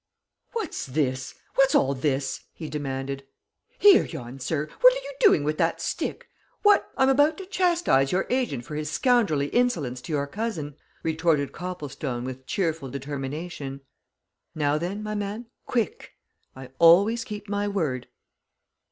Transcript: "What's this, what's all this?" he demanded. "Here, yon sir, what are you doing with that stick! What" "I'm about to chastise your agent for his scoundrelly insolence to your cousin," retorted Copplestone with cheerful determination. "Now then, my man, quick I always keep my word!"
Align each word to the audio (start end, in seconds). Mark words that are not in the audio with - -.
"What's 0.53 0.87
this, 0.87 1.35
what's 1.53 1.75
all 1.75 1.93
this?" 1.93 2.45
he 2.53 2.69
demanded. 2.71 3.23
"Here, 3.77 4.03
yon 4.03 4.39
sir, 4.39 4.67
what 4.81 4.93
are 4.93 4.95
you 4.95 5.11
doing 5.19 5.43
with 5.43 5.59
that 5.59 5.79
stick! 5.79 6.27
What" 6.63 6.89
"I'm 6.97 7.07
about 7.09 7.37
to 7.37 7.45
chastise 7.45 8.11
your 8.11 8.25
agent 8.31 8.65
for 8.65 8.73
his 8.73 8.89
scoundrelly 8.89 9.49
insolence 9.49 10.01
to 10.01 10.11
your 10.13 10.25
cousin," 10.25 10.75
retorted 11.03 11.51
Copplestone 11.51 12.23
with 12.23 12.47
cheerful 12.47 12.89
determination. 12.89 13.81
"Now 14.55 14.79
then, 14.79 15.03
my 15.03 15.13
man, 15.13 15.45
quick 15.67 16.13
I 16.55 16.69
always 16.79 17.23
keep 17.23 17.47
my 17.47 17.67
word!" 17.67 18.07